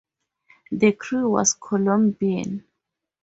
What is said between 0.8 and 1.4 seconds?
crew